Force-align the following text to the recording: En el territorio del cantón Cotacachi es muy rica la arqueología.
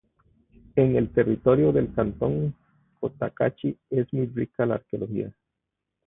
En 0.77 0.95
el 0.95 1.11
territorio 1.13 1.71
del 1.71 1.93
cantón 1.93 2.55
Cotacachi 2.99 3.77
es 3.91 4.11
muy 4.11 4.25
rica 4.25 4.65
la 4.65 4.73
arqueología. 4.73 5.31